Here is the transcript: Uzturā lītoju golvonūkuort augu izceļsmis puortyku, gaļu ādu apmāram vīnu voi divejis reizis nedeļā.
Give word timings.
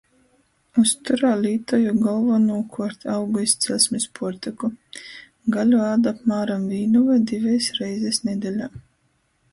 Uzturā 0.83 1.33
lītoju 1.41 1.91
golvonūkuort 2.05 3.05
augu 3.17 3.43
izceļsmis 3.45 4.09
puortyku, 4.21 4.71
gaļu 5.57 5.85
ādu 5.89 6.11
apmāram 6.15 6.67
vīnu 6.75 7.07
voi 7.11 7.23
divejis 7.33 7.73
reizis 7.81 8.23
nedeļā. 8.31 8.73